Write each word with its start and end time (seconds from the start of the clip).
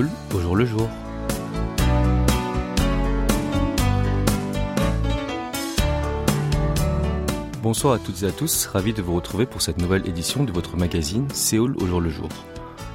Séoul 0.00 0.08
au 0.34 0.40
jour 0.40 0.56
le 0.56 0.64
jour. 0.64 0.88
Bonsoir 7.62 7.94
à 7.94 7.98
toutes 7.98 8.22
et 8.22 8.26
à 8.26 8.32
tous, 8.32 8.66
ravi 8.66 8.92
de 8.92 9.02
vous 9.02 9.14
retrouver 9.14 9.46
pour 9.46 9.60
cette 9.60 9.78
nouvelle 9.78 10.08
édition 10.08 10.44
de 10.44 10.52
votre 10.52 10.76
magazine 10.76 11.28
Séoul 11.32 11.76
au 11.78 11.86
jour 11.86 12.00
le 12.00 12.08
jour. 12.08 12.28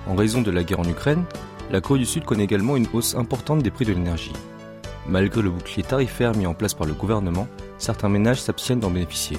En 0.08 0.16
raison 0.16 0.42
de 0.42 0.52
la 0.52 0.64
guerre 0.64 0.80
en 0.80 0.90
Ukraine, 0.90 1.24
la 1.72 1.82
Corée 1.82 2.00
du 2.00 2.06
Sud 2.06 2.26
connaît 2.26 2.46
également 2.46 2.76
une 2.76 2.88
hausse 2.94 3.16
importante 3.16 3.62
des 3.62 3.72
prix 3.72 3.86
de 3.86 3.94
l'énergie. 3.94 4.34
Malgré 5.08 5.42
le 5.42 5.52
bouclier 5.52 5.84
tarifaire 5.84 6.36
mis 6.36 6.48
en 6.48 6.56
place 6.56 6.74
par 6.74 6.88
le 6.88 6.94
gouvernement, 6.94 7.48
certains 7.78 8.10
ménages 8.10 8.42
s'abstiennent 8.42 8.80
d'en 8.80 8.90
bénéficier. 8.90 9.38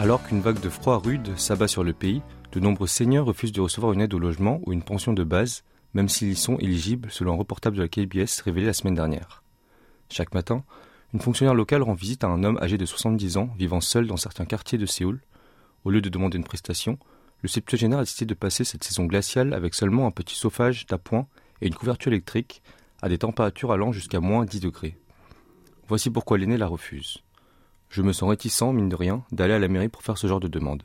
Alors 0.00 0.22
qu'une 0.22 0.40
vague 0.40 0.60
de 0.60 0.68
froid 0.68 1.02
rude 1.04 1.36
s'abat 1.36 1.66
sur 1.66 1.82
le 1.82 1.92
pays, 1.92 2.22
de 2.52 2.60
nombreux 2.60 2.86
seniors 2.86 3.26
refusent 3.26 3.50
de 3.50 3.60
recevoir 3.60 3.92
une 3.92 4.00
aide 4.00 4.14
au 4.14 4.20
logement 4.20 4.60
ou 4.64 4.72
une 4.72 4.84
pension 4.84 5.12
de 5.12 5.24
base, 5.24 5.64
même 5.92 6.08
s'ils 6.08 6.30
y 6.30 6.36
sont 6.36 6.56
éligibles 6.58 7.10
selon 7.10 7.32
un 7.32 7.36
reportage 7.36 7.72
de 7.72 7.82
la 7.82 7.88
KBS 7.88 8.42
révélé 8.44 8.66
la 8.66 8.74
semaine 8.74 8.94
dernière. 8.94 9.42
Chaque 10.08 10.34
matin, 10.34 10.62
une 11.12 11.18
fonctionnaire 11.18 11.56
locale 11.56 11.82
rend 11.82 11.94
visite 11.94 12.22
à 12.22 12.28
un 12.28 12.44
homme 12.44 12.60
âgé 12.62 12.78
de 12.78 12.86
70 12.86 13.38
ans 13.38 13.50
vivant 13.58 13.80
seul 13.80 14.06
dans 14.06 14.16
certains 14.16 14.44
quartiers 14.44 14.78
de 14.78 14.86
Séoul. 14.86 15.20
Au 15.82 15.90
lieu 15.90 16.00
de 16.00 16.08
demander 16.08 16.38
une 16.38 16.44
prestation, 16.44 16.96
le 17.42 17.48
septuagénaire 17.48 17.98
a 17.98 18.02
décidé 18.02 18.26
de 18.26 18.34
passer 18.34 18.62
cette 18.62 18.84
saison 18.84 19.04
glaciale 19.04 19.52
avec 19.52 19.74
seulement 19.74 20.06
un 20.06 20.12
petit 20.12 20.36
chauffage 20.36 20.86
d'appoint 20.86 21.26
et 21.60 21.66
une 21.66 21.74
couverture 21.74 22.12
électrique 22.12 22.62
à 23.02 23.08
des 23.08 23.18
températures 23.18 23.72
allant 23.72 23.90
jusqu'à 23.90 24.20
moins 24.20 24.44
10 24.44 24.60
degrés. 24.60 24.96
Voici 25.88 26.08
pourquoi 26.08 26.38
l'aîné 26.38 26.56
la 26.56 26.68
refuse. 26.68 27.24
Je 27.90 28.02
me 28.02 28.12
sens 28.12 28.28
réticent, 28.28 28.62
mine 28.62 28.88
de 28.88 28.96
rien, 28.96 29.24
d'aller 29.32 29.54
à 29.54 29.58
la 29.58 29.68
mairie 29.68 29.88
pour 29.88 30.02
faire 30.02 30.18
ce 30.18 30.26
genre 30.26 30.40
de 30.40 30.48
demande. 30.48 30.82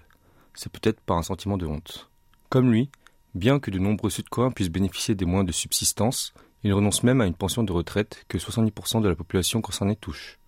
C'est 0.53 0.71
peut-être 0.71 1.01
par 1.01 1.17
un 1.17 1.23
sentiment 1.23 1.57
de 1.57 1.65
honte. 1.65 2.09
Comme 2.49 2.71
lui, 2.71 2.89
bien 3.35 3.59
que 3.59 3.71
de 3.71 3.79
nombreux 3.79 4.09
Sud-Coréens 4.09 4.51
puissent 4.51 4.69
bénéficier 4.69 5.15
des 5.15 5.25
moyens 5.25 5.47
de 5.47 5.51
subsistance, 5.51 6.33
ils 6.63 6.73
renoncent 6.73 7.03
même 7.03 7.21
à 7.21 7.25
une 7.25 7.33
pension 7.33 7.63
de 7.63 7.73
retraite 7.73 8.23
que 8.27 8.37
70% 8.37 9.01
de 9.01 9.09
la 9.09 9.15
population 9.15 9.61
concernée 9.61 9.95
touche. 9.95 10.39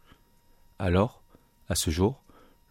Alors, 0.80 1.22
à 1.68 1.76
ce 1.76 1.90
jour, 1.90 2.22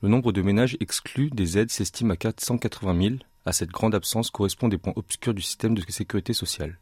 le 0.02 0.08
nombre 0.08 0.32
de 0.32 0.42
ménages 0.42 0.76
exclus 0.80 1.30
des 1.30 1.58
aides 1.58 1.70
s'estime 1.70 2.10
à 2.10 2.16
480 2.16 3.02
000. 3.02 3.14
À 3.44 3.52
cette 3.52 3.70
grande 3.70 3.94
absence 3.94 4.30
correspond 4.30 4.68
des 4.68 4.78
points 4.78 4.94
obscurs 4.96 5.34
du 5.34 5.42
système 5.42 5.74
de 5.74 5.82
sécurité 5.90 6.32
sociale. 6.32 6.78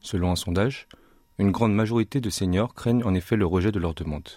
Selon 0.00 0.30
un 0.30 0.36
sondage, 0.36 0.86
une 1.38 1.50
grande 1.50 1.74
majorité 1.74 2.20
de 2.20 2.30
seniors 2.30 2.74
craignent 2.74 3.04
en 3.04 3.14
effet 3.14 3.36
le 3.36 3.46
rejet 3.46 3.72
de 3.72 3.80
leurs 3.80 3.94
demandes. 3.94 4.28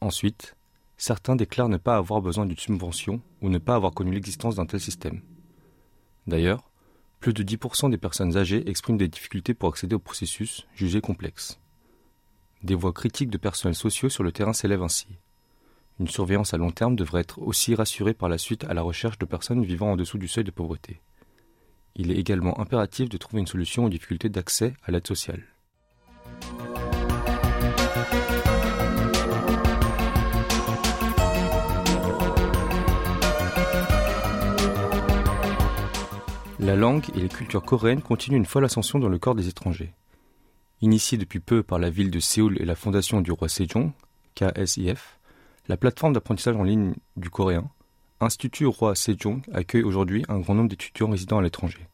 Ensuite, 0.00 0.56
certains 0.96 1.36
déclarent 1.36 1.68
ne 1.68 1.76
pas 1.76 1.96
avoir 1.96 2.20
besoin 2.20 2.46
d'une 2.46 2.56
subvention 2.56 3.20
ou 3.42 3.48
ne 3.48 3.58
pas 3.58 3.74
avoir 3.74 3.92
connu 3.92 4.12
l'existence 4.12 4.56
d'un 4.56 4.66
tel 4.66 4.80
système. 4.80 5.22
D'ailleurs, 6.26 6.70
plus 7.20 7.32
de 7.32 7.42
10% 7.42 7.90
des 7.90 7.98
personnes 7.98 8.36
âgées 8.36 8.68
expriment 8.68 8.98
des 8.98 9.08
difficultés 9.08 9.54
pour 9.54 9.70
accéder 9.70 9.96
au 9.96 9.98
processus, 9.98 10.66
jugé 10.74 11.00
complexe. 11.00 11.58
Des 12.62 12.74
voix 12.74 12.92
critiques 12.92 13.30
de 13.30 13.38
personnels 13.38 13.74
sociaux 13.74 14.08
sur 14.08 14.22
le 14.22 14.32
terrain 14.32 14.52
s'élèvent 14.52 14.82
ainsi. 14.82 15.08
Une 16.00 16.08
surveillance 16.08 16.54
à 16.54 16.58
long 16.58 16.70
terme 16.70 16.94
devrait 16.94 17.22
être 17.22 17.40
aussi 17.40 17.74
rassurée 17.74 18.14
par 18.14 18.28
la 18.28 18.38
suite 18.38 18.64
à 18.64 18.74
la 18.74 18.82
recherche 18.82 19.18
de 19.18 19.26
personnes 19.26 19.64
vivant 19.64 19.92
en 19.92 19.96
dessous 19.96 20.18
du 20.18 20.28
seuil 20.28 20.44
de 20.44 20.52
pauvreté. 20.52 21.00
Il 21.96 22.12
est 22.12 22.16
également 22.16 22.60
impératif 22.60 23.08
de 23.08 23.16
trouver 23.16 23.40
une 23.40 23.48
solution 23.48 23.84
aux 23.84 23.88
difficultés 23.88 24.28
d'accès 24.28 24.74
à 24.84 24.92
l'aide 24.92 25.06
sociale. 25.06 25.42
La 36.68 36.76
langue 36.76 37.06
et 37.16 37.20
les 37.20 37.30
cultures 37.30 37.62
coréennes 37.62 38.02
continuent 38.02 38.36
une 38.36 38.44
folle 38.44 38.66
ascension 38.66 38.98
dans 38.98 39.08
le 39.08 39.18
corps 39.18 39.34
des 39.34 39.48
étrangers. 39.48 39.94
Initiée 40.82 41.16
depuis 41.16 41.40
peu 41.40 41.62
par 41.62 41.78
la 41.78 41.88
ville 41.88 42.10
de 42.10 42.20
Séoul 42.20 42.60
et 42.60 42.66
la 42.66 42.74
fondation 42.74 43.22
du 43.22 43.32
roi 43.32 43.48
Sejong, 43.48 43.92
KSIF, 44.34 45.18
la 45.68 45.78
plateforme 45.78 46.12
d'apprentissage 46.12 46.56
en 46.56 46.64
ligne 46.64 46.92
du 47.16 47.30
coréen, 47.30 47.70
Institut 48.20 48.66
Roi 48.66 48.94
Sejong, 48.94 49.40
accueille 49.50 49.82
aujourd'hui 49.82 50.26
un 50.28 50.40
grand 50.40 50.54
nombre 50.54 50.68
d'étudiants 50.68 51.08
résidant 51.08 51.38
à 51.38 51.42
l'étranger. 51.42 51.88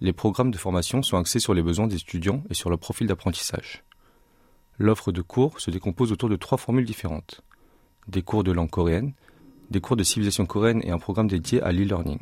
Les 0.00 0.14
programmes 0.14 0.50
de 0.50 0.56
formation 0.56 1.02
sont 1.02 1.18
axés 1.18 1.38
sur 1.38 1.52
les 1.52 1.62
besoins 1.62 1.88
des 1.88 1.96
étudiants 1.96 2.44
et 2.48 2.54
sur 2.54 2.70
leur 2.70 2.78
profil 2.78 3.06
d'apprentissage. 3.06 3.84
L'offre 4.78 5.12
de 5.12 5.20
cours 5.20 5.60
se 5.60 5.70
décompose 5.70 6.10
autour 6.10 6.30
de 6.30 6.36
trois 6.36 6.56
formules 6.56 6.86
différentes. 6.86 7.42
Des 8.06 8.22
cours 8.22 8.44
de 8.44 8.52
langue 8.52 8.70
coréenne, 8.70 9.12
des 9.68 9.82
cours 9.82 9.96
de 9.98 10.04
civilisation 10.04 10.46
coréenne 10.46 10.80
et 10.84 10.90
un 10.90 10.98
programme 10.98 11.28
dédié 11.28 11.60
à 11.60 11.70
l'e-learning. 11.70 12.20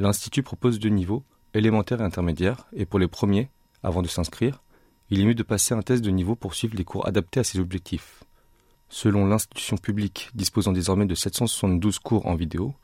L'Institut 0.00 0.42
propose 0.42 0.78
deux 0.78 0.88
niveaux, 0.88 1.24
élémentaire 1.52 2.00
et 2.00 2.04
intermédiaire, 2.04 2.66
et 2.72 2.86
pour 2.86 2.98
les 2.98 3.06
premiers, 3.06 3.50
avant 3.82 4.00
de 4.00 4.08
s'inscrire, 4.08 4.62
il 5.10 5.20
est 5.20 5.26
mieux 5.26 5.34
de 5.34 5.42
passer 5.42 5.74
un 5.74 5.82
test 5.82 6.02
de 6.02 6.08
niveau 6.08 6.34
pour 6.34 6.54
suivre 6.54 6.74
les 6.74 6.84
cours 6.84 7.06
adaptés 7.06 7.40
à 7.40 7.44
ses 7.44 7.58
objectifs. 7.58 8.24
Selon 8.88 9.26
l'institution 9.26 9.76
publique 9.76 10.30
disposant 10.34 10.72
désormais 10.72 11.04
de 11.04 11.14
772 11.14 11.98
cours 11.98 12.24
en 12.24 12.34
vidéo, 12.34 12.74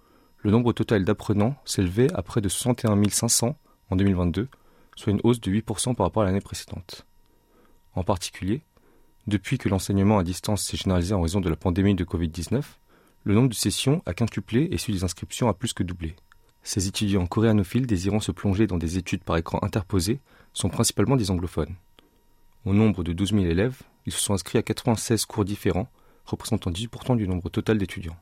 le 0.41 0.50
nombre 0.50 0.75
total 0.75 1.06
d'apprenants 1.06 1.56
s'élevait 1.65 2.12
à 2.12 2.21
près 2.21 2.43
de 2.43 2.50
61 2.50 3.03
500 3.09 3.56
en 3.88 3.97
2022, 3.97 4.49
soit 4.94 5.10
une 5.10 5.22
hausse 5.25 5.41
de 5.41 5.50
8% 5.50 5.94
par 5.94 6.05
rapport 6.05 6.22
à 6.22 6.26
l'année 6.26 6.43
précédente. 6.43 7.06
En 7.94 8.05
particulier, 8.05 8.60
depuis 9.26 9.56
que 9.56 9.71
l'enseignement 9.71 10.19
à 10.19 10.22
distance 10.22 10.65
s'est 10.65 10.76
généralisé 10.76 11.15
en 11.15 11.22
raison 11.22 11.41
de 11.41 11.49
la 11.49 11.56
pandémie 11.56 11.94
de 11.94 12.05
Covid-19, 12.05 12.62
le 13.25 13.34
nombre 13.34 13.49
de 13.49 13.55
sessions 13.55 14.03
a 14.05 14.12
quintuplé 14.12 14.69
et 14.71 14.76
celui 14.76 14.99
des 14.99 15.05
inscriptions 15.05 15.49
a 15.49 15.55
plus 15.55 15.72
que 15.72 15.82
doublé. 15.82 16.15
Ces 16.66 16.88
étudiants 16.88 17.28
coréanophiles 17.28 17.87
désirant 17.87 18.19
se 18.19 18.32
plonger 18.32 18.66
dans 18.66 18.77
des 18.77 18.99
études 18.99 19.22
par 19.22 19.37
écran 19.37 19.60
interposé 19.62 20.19
sont 20.53 20.69
principalement 20.69 21.15
des 21.15 21.31
anglophones. 21.31 21.77
Au 22.65 22.75
nombre 22.75 23.04
de 23.04 23.12
12 23.12 23.34
000 23.34 23.44
élèves, 23.44 23.82
ils 24.04 24.12
se 24.12 24.19
sont 24.19 24.34
inscrits 24.34 24.59
à 24.59 24.65
96 24.65 25.26
cours 25.26 25.44
différents, 25.44 25.88
représentant 26.25 26.72
18% 26.72 27.19
du 27.19 27.28
nombre 27.28 27.50
total 27.50 27.78
d'étudiants. 27.78 28.16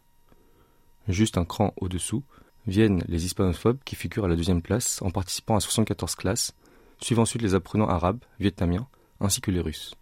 Juste 1.08 1.38
un 1.38 1.46
cran 1.46 1.72
au-dessous, 1.78 2.22
viennent 2.66 3.02
les 3.08 3.24
hispanophobes 3.24 3.82
qui 3.82 3.96
figurent 3.96 4.26
à 4.26 4.28
la 4.28 4.36
deuxième 4.36 4.60
place 4.60 5.00
en 5.00 5.10
participant 5.10 5.56
à 5.56 5.60
74 5.60 6.14
classes, 6.14 6.52
suivant 7.00 7.22
ensuite 7.22 7.40
les 7.40 7.54
apprenants 7.54 7.88
arabes, 7.88 8.22
vietnamiens, 8.40 8.86
ainsi 9.20 9.40
que 9.40 9.52
les 9.52 9.60
russes. 9.60 9.94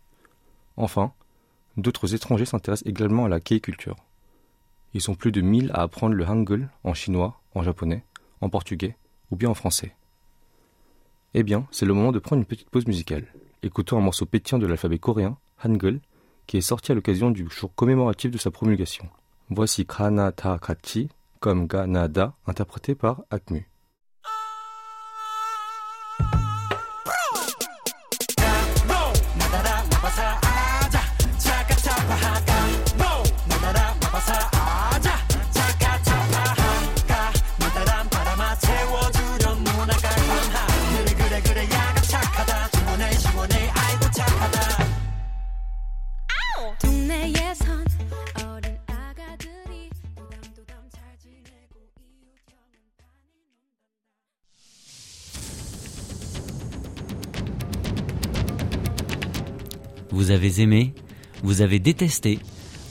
Enfin, 0.76 1.12
d'autres 1.76 2.16
étrangers 2.16 2.46
s'intéressent 2.46 2.90
également 2.90 3.24
à 3.24 3.28
la 3.28 3.38
K-culture. 3.38 3.98
Ils 4.94 5.00
sont 5.00 5.14
plus 5.14 5.30
de 5.30 5.42
1000 5.42 5.70
à 5.72 5.82
apprendre 5.82 6.16
le 6.16 6.26
hangul 6.26 6.70
en 6.82 6.92
chinois, 6.92 7.40
en 7.54 7.62
japonais, 7.62 8.04
en 8.42 8.50
portugais 8.50 8.96
ou 9.30 9.36
bien 9.36 9.48
en 9.48 9.54
français. 9.54 9.94
Eh 11.32 11.42
bien, 11.42 11.66
c'est 11.70 11.86
le 11.86 11.94
moment 11.94 12.12
de 12.12 12.18
prendre 12.18 12.40
une 12.40 12.46
petite 12.46 12.68
pause 12.68 12.86
musicale. 12.86 13.24
Écoutons 13.62 13.96
un 13.96 14.02
morceau 14.02 14.26
pétillant 14.26 14.58
de 14.58 14.66
l'alphabet 14.66 14.98
coréen, 14.98 15.38
Hangul, 15.64 16.00
qui 16.46 16.58
est 16.58 16.60
sorti 16.60 16.92
à 16.92 16.94
l'occasion 16.94 17.30
du 17.30 17.48
jour 17.48 17.74
commémoratif 17.74 18.30
de 18.30 18.36
sa 18.36 18.50
promulgation. 18.50 19.08
Voici 19.48 19.86
Kanata 19.86 20.58
Kachi, 20.58 21.08
comme 21.40 21.66
Ganada, 21.66 22.34
interprété 22.46 22.94
par 22.94 23.22
Akmu. 23.30 23.66
Avez 60.52 60.62
aimé, 60.62 60.94
vous 61.42 61.62
avez 61.62 61.78
détesté, 61.78 62.38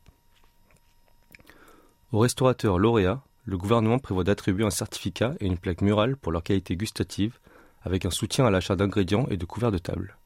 Aux 2.12 2.20
restaurateurs 2.20 2.78
lauréats, 2.78 3.24
le 3.46 3.58
gouvernement 3.58 4.00
prévoit 4.00 4.26
d'attribuer 4.26 4.66
un 4.66 4.70
certificat 4.70 5.36
et 5.40 5.46
une 5.46 5.58
plaque 5.58 5.82
murale 5.82 6.18
pour 6.18 6.34
leur 6.34 6.44
qualité 6.44 6.76
gustative, 6.76 7.40
avec 7.82 8.06
un 8.06 8.12
soutien 8.12 8.46
à 8.46 8.52
l'achat 8.52 8.76
d'ingrédients 8.76 9.28
et 9.30 9.38
de 9.38 9.46
couverts 9.46 9.72
de 9.72 9.78
table. 9.78 10.18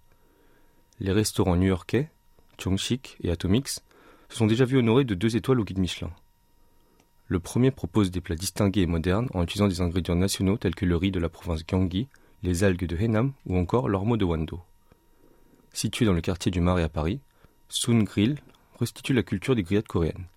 Les 0.99 1.11
restaurants 1.11 1.55
new-yorkais, 1.55 2.09
Chongshik 2.57 3.17
et 3.21 3.31
Atomix, 3.31 3.81
se 4.29 4.37
sont 4.37 4.47
déjà 4.47 4.65
vus 4.65 4.77
honorés 4.77 5.03
de 5.03 5.15
deux 5.15 5.35
étoiles 5.35 5.59
au 5.59 5.63
guide 5.63 5.79
Michelin. 5.79 6.11
Le 7.27 7.39
premier 7.39 7.71
propose 7.71 8.11
des 8.11 8.21
plats 8.21 8.35
distingués 8.35 8.81
et 8.81 8.87
modernes 8.87 9.29
en 9.33 9.43
utilisant 9.43 9.67
des 9.67 9.81
ingrédients 9.81 10.15
nationaux 10.15 10.57
tels 10.57 10.75
que 10.75 10.85
le 10.85 10.95
riz 10.95 11.11
de 11.11 11.19
la 11.19 11.29
province 11.29 11.63
Gyeonggi, 11.67 12.07
les 12.43 12.63
algues 12.63 12.85
de 12.85 12.97
Haenam 12.97 13.33
ou 13.45 13.57
encore 13.57 13.89
l'ormeau 13.89 14.17
de 14.17 14.25
Wando. 14.25 14.61
Situé 15.71 16.05
dans 16.05 16.13
le 16.13 16.21
quartier 16.21 16.51
du 16.51 16.61
Marais 16.61 16.83
à 16.83 16.89
Paris, 16.89 17.19
Sun 17.69 18.03
Grill 18.03 18.37
restitue 18.79 19.13
la 19.13 19.23
culture 19.23 19.55
des 19.55 19.63
grillades 19.63 19.87
coréennes. 19.87 20.27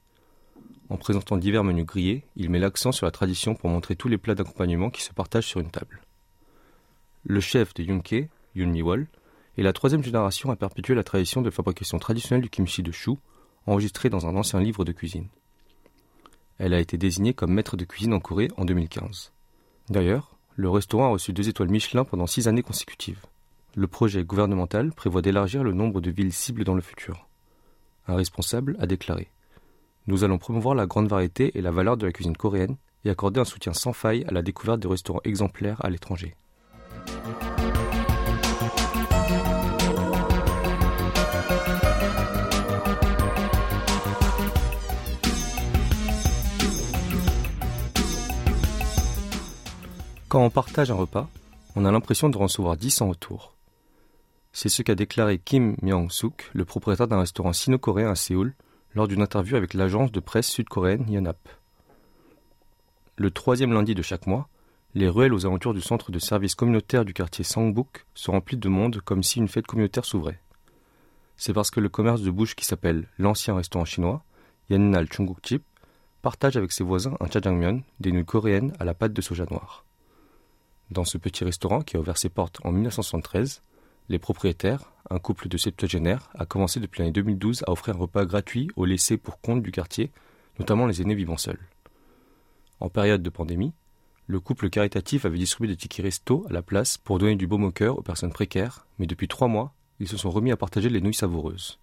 En 0.88 0.96
présentant 0.96 1.36
divers 1.36 1.64
menus 1.64 1.84
grillés, 1.84 2.24
il 2.36 2.48
met 2.48 2.60
l'accent 2.60 2.92
sur 2.92 3.06
la 3.06 3.10
tradition 3.10 3.54
pour 3.54 3.68
montrer 3.68 3.96
tous 3.96 4.08
les 4.08 4.18
plats 4.18 4.36
d'accompagnement 4.36 4.88
qui 4.88 5.02
se 5.02 5.12
partagent 5.12 5.48
sur 5.48 5.60
une 5.60 5.70
table. 5.70 6.00
Le 7.28 7.40
chef 7.40 7.75
de 7.75 7.82
Yunke, 7.82 8.28
Yun 8.55 8.69
Mi-wol, 8.69 9.08
est 9.58 9.62
la 9.62 9.73
troisième 9.73 10.02
génération 10.02 10.50
à 10.50 10.56
perpétuer 10.56 10.94
la 10.94 11.02
tradition 11.02 11.43
de 11.43 11.50
fabrication 11.50 11.99
traditionnelle 11.99 12.43
du 12.43 12.50
kimchi 12.50 12.82
de 12.82 12.93
chou, 12.93 13.19
enregistrée 13.67 14.11
dans 14.11 14.26
un 14.26 14.37
ancien 14.37 14.61
livre 14.61 14.84
de 14.84 14.93
cuisine. 14.93 15.28
Elle 16.58 16.73
a 16.73 16.81
été 16.81 16.96
désignée 16.96 17.34
comme 17.34 17.52
maître 17.52 17.76
de 17.76 17.84
cuisine 17.84 18.14
en 18.14 18.20
Corée 18.20 18.49
en 18.56 18.64
2015. 18.64 19.32
D'ailleurs, 19.90 20.37
le 20.55 20.70
restaurant 20.70 21.06
a 21.06 21.11
reçu 21.11 21.32
deux 21.32 21.49
étoiles 21.49 21.69
Michelin 21.69 22.05
pendant 22.05 22.26
six 22.26 22.49
années 22.49 22.62
consécutives. 22.62 23.25
Le 23.75 23.88
projet 23.88 24.25
gouvernemental 24.25 24.93
prévoit 24.93 25.20
d'élargir 25.20 25.64
le 25.64 25.73
nombre 25.73 26.00
de 26.00 26.11
villes 26.11 26.32
cibles 26.32 26.64
dans 26.64 26.75
le 26.75 26.81
futur. 26.81 27.28
Un 28.06 28.14
responsable 28.14 28.76
a 28.78 28.87
déclaré 28.87 29.28
nous 30.08 30.23
allons 30.23 30.38
promouvoir 30.38 30.76
la 30.76 30.87
grande 30.87 31.08
variété 31.08 31.58
et 31.58 31.62
la 31.62 31.73
valeur 31.73 31.96
de 31.96 32.06
la 32.06 32.12
cuisine 32.12 32.37
coréenne 32.37 32.76
et 33.05 33.11
accorder 33.11 33.40
un 33.40 33.44
soutien 33.44 33.73
sans 33.73 33.93
faille 33.93 34.25
à 34.28 34.32
la 34.32 34.43
découverte 34.43 34.81
des 34.81 34.88
restaurants 34.88 35.20
exemplaires 35.25 35.84
à 35.84 35.90
l'étranger. 35.90 36.37
Quand 50.37 50.44
on 50.44 50.50
partage 50.50 50.91
un 50.91 50.97
repas, 50.97 51.31
on 51.77 51.87
a 51.87 51.91
l'impression 51.91 52.29
de 52.29 52.37
recevoir 52.37 52.77
10 52.77 53.00
en 53.00 53.09
retour. 53.09 53.55
C'est 54.53 54.69
ce 54.69 54.83
qu'a 54.83 54.94
déclaré 54.94 55.38
Kim 55.38 55.77
Myung-suk, 55.81 56.50
le 56.53 56.67
propriétaire 56.67 57.09
d'un 57.09 57.21
restaurant 57.21 57.55
sino-coréen 57.55 58.11
à 58.11 58.15
Séoul, 58.15 58.55
lors 58.94 59.09
d'une 59.09 59.23
interview 59.23 59.56
avec 59.56 59.73
l'agence 59.73 60.12
de 60.12 60.21
presse 60.21 60.49
sud-coréenne 60.49 61.11
Yonhap. 61.11 61.38
Le 63.17 63.31
troisième 63.31 63.73
lundi 63.73 63.94
de 63.94 64.03
chaque 64.03 64.27
mois, 64.27 64.50
les 64.94 65.09
ruelles 65.09 65.33
aux 65.33 65.47
alentours 65.47 65.73
du 65.73 65.81
centre 65.81 66.12
de 66.12 66.19
service 66.19 66.55
communautaire 66.55 67.06
du 67.06 67.15
quartier 67.15 67.43
Sangbuk 67.43 68.05
sont 68.15 68.33
remplies 68.33 68.59
de 68.59 68.69
monde 68.69 69.00
comme 69.00 69.23
si 69.23 69.38
une 69.38 69.49
fête 69.49 69.67
communautaire 69.67 70.05
s'ouvrait. 70.05 70.43
C'est 71.38 71.55
parce 71.55 71.71
que 71.71 71.81
le 71.81 71.88
commerce 71.88 72.21
de 72.21 72.31
bouche 72.31 72.55
qui 72.55 72.67
s'appelle 72.67 73.09
l'ancien 73.17 73.56
restaurant 73.56 73.87
chinois, 73.87 74.23
Yannal 74.69 75.09
Chungguk 75.09 75.38
Chip, 75.43 75.62
partage 76.21 76.59
avec 76.59 76.73
ses 76.73 76.85
voisins 76.85 77.17
un 77.21 77.27
jajangmyeon, 77.27 77.83
des 78.00 78.12
nouilles 78.12 78.27
coréennes 78.27 78.75
à 78.79 78.85
la 78.85 78.93
pâte 78.93 79.15
de 79.15 79.23
soja 79.23 79.47
noir. 79.50 79.87
Dans 80.91 81.05
ce 81.05 81.19
petit 81.19 81.44
restaurant 81.44 81.81
qui 81.83 81.97
a 81.97 82.00
ouvert 82.00 82.17
ses 82.17 82.29
portes 82.29 82.59
en 82.65 82.71
1973, 82.71 83.62
les 84.09 84.19
propriétaires, 84.19 84.93
un 85.11 85.19
couple 85.19 85.49
de 85.49 85.56
septuagénaires, 85.56 86.31
a 86.38 86.47
commencé 86.47 86.79
depuis 86.79 87.00
l'année 87.00 87.12
2012 87.12 87.65
à 87.67 87.73
offrir 87.73 87.97
un 87.97 87.99
repas 87.99 88.25
gratuit 88.25 88.71
aux 88.77 88.85
laissés 88.85 89.17
pour 89.17 89.41
compte 89.41 89.62
du 89.62 89.73
quartier, 89.73 90.12
notamment 90.59 90.87
les 90.87 91.03
aînés 91.03 91.15
vivant 91.15 91.37
seuls. 91.37 91.61
En 92.79 92.88
période 92.88 93.23
de 93.23 93.31
pandémie, 93.31 93.73
le 94.29 94.41
couple 94.41 94.71
caritatif 94.71 95.25
avait 95.25 95.38
distribué 95.38 95.69
des 95.69 95.77
tickets 95.77 96.05
resto 96.05 96.47
à 96.49 96.53
la 96.53 96.62
place 96.62 96.99
pour 96.99 97.19
donner 97.19 97.37
du 97.37 97.47
baume 97.47 97.65
au 97.65 97.71
cœur 97.73 97.99
aux 97.99 98.03
personnes 98.03 98.33
précaires, 98.33 98.87
mais 98.99 99.06
depuis 99.06 99.29
trois 99.29 99.49
mois, 99.49 99.73
ils 99.99 100.09
se 100.09 100.17
sont 100.17 100.31
remis 100.31 100.53
à 100.53 100.56
partager 100.56 100.88
les 100.88 101.00
nouilles 101.00 101.15
savoureuses. 101.15 101.79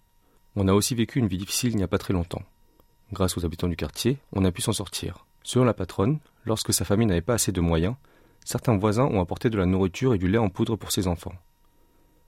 On 0.56 0.68
a 0.68 0.72
aussi 0.72 0.94
vécu 0.94 1.18
une 1.18 1.26
vie 1.26 1.38
difficile 1.38 1.72
il 1.72 1.76
n'y 1.76 1.82
a 1.82 1.88
pas 1.88 1.98
très 1.98 2.14
longtemps. 2.14 2.42
Grâce 3.12 3.36
aux 3.36 3.44
habitants 3.44 3.68
du 3.68 3.76
quartier, 3.76 4.18
on 4.32 4.44
a 4.44 4.52
pu 4.52 4.62
s'en 4.62 4.72
sortir. 4.72 5.26
Selon 5.42 5.64
la 5.64 5.74
patronne, 5.74 6.20
lorsque 6.46 6.72
sa 6.72 6.84
famille 6.84 7.06
n'avait 7.06 7.20
pas 7.20 7.34
assez 7.34 7.52
de 7.52 7.60
moyens, 7.60 7.96
certains 8.44 8.76
voisins 8.76 9.06
ont 9.06 9.20
apporté 9.20 9.50
de 9.50 9.58
la 9.58 9.66
nourriture 9.66 10.14
et 10.14 10.18
du 10.18 10.28
lait 10.28 10.38
en 10.38 10.50
poudre 10.50 10.76
pour 10.76 10.92
ses 10.92 11.08
enfants. 11.08 11.34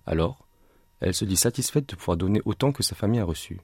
Alors, 0.06 0.46
elle 1.00 1.14
se 1.14 1.24
dit 1.24 1.36
satisfaite 1.36 1.88
de 1.88 1.94
pouvoir 1.94 2.16
donner 2.16 2.40
autant 2.44 2.72
que 2.72 2.82
sa 2.82 2.94
famille 2.94 3.20
a 3.20 3.24
reçu. 3.24 3.60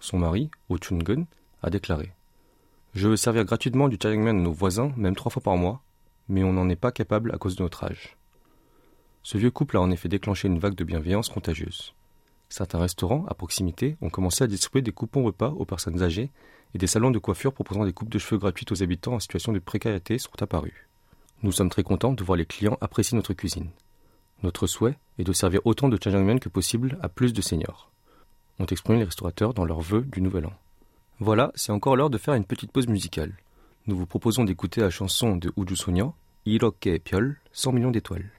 Son 0.00 0.18
mari, 0.18 0.50
Oh 0.68 0.76
Chun-gun, 0.78 1.24
a 1.62 1.70
déclaré 1.70 2.12
Je 2.94 3.08
veux 3.08 3.16
servir 3.16 3.44
gratuitement 3.44 3.88
du 3.88 3.96
jjajangmyeon 3.98 4.38
à 4.38 4.42
nos 4.42 4.52
voisins, 4.52 4.92
même 4.96 5.16
trois 5.16 5.30
fois 5.30 5.42
par 5.42 5.56
mois, 5.56 5.82
mais 6.28 6.44
on 6.44 6.52
n'en 6.52 6.68
est 6.68 6.76
pas 6.76 6.92
capable 6.92 7.32
à 7.34 7.38
cause 7.38 7.56
de 7.56 7.62
notre 7.62 7.84
âge. 7.84 8.16
Ce 9.22 9.38
vieux 9.38 9.50
couple 9.50 9.78
a 9.78 9.80
en 9.80 9.90
effet 9.90 10.08
déclenché 10.08 10.48
une 10.48 10.58
vague 10.58 10.74
de 10.74 10.84
bienveillance 10.84 11.30
contagieuse. 11.30 11.94
Certains 12.50 12.78
restaurants, 12.78 13.24
à 13.26 13.34
proximité, 13.34 13.96
ont 14.02 14.10
commencé 14.10 14.44
à 14.44 14.46
distribuer 14.46 14.82
des 14.82 14.92
coupons 14.92 15.24
repas 15.24 15.48
aux 15.48 15.64
personnes 15.64 16.02
âgées 16.02 16.30
et 16.74 16.78
des 16.78 16.86
salons 16.86 17.10
de 17.10 17.18
coiffure 17.18 17.54
proposant 17.54 17.84
des 17.84 17.94
coupes 17.94 18.10
de 18.10 18.18
cheveux 18.18 18.38
gratuites 18.38 18.72
aux 18.72 18.82
habitants 18.82 19.14
en 19.14 19.20
situation 19.20 19.52
de 19.52 19.58
précarité 19.60 20.18
sont 20.18 20.42
apparus. 20.42 20.88
Nous 21.44 21.52
sommes 21.52 21.68
très 21.68 21.82
contents 21.82 22.14
de 22.14 22.24
voir 22.24 22.38
les 22.38 22.46
clients 22.46 22.78
apprécier 22.80 23.16
notre 23.16 23.34
cuisine. 23.34 23.68
Notre 24.42 24.66
souhait 24.66 24.96
est 25.18 25.24
de 25.24 25.32
servir 25.34 25.60
autant 25.66 25.90
de 25.90 25.98
jjajangmyeon 26.00 26.38
que 26.38 26.48
possible 26.48 26.96
à 27.02 27.10
plus 27.10 27.34
de 27.34 27.42
seniors, 27.42 27.90
ont 28.60 28.64
exprimé 28.64 29.00
les 29.00 29.04
restaurateurs 29.04 29.52
dans 29.52 29.66
leurs 29.66 29.82
vœux 29.82 30.06
du 30.10 30.22
Nouvel 30.22 30.46
An. 30.46 30.54
Voilà, 31.20 31.52
c'est 31.54 31.70
encore 31.70 31.96
l'heure 31.96 32.08
de 32.08 32.16
faire 32.16 32.32
une 32.32 32.46
petite 32.46 32.72
pause 32.72 32.88
musicale. 32.88 33.34
Nous 33.86 33.94
vous 33.94 34.06
proposons 34.06 34.44
d'écouter 34.44 34.80
la 34.80 34.88
chanson 34.88 35.36
de 35.36 35.52
Uju 35.58 35.76
Sonia, 35.76 36.14
Iroke 36.46 36.98
Piol, 37.04 37.36
100 37.52 37.72
millions 37.72 37.90
d'étoiles. 37.90 38.30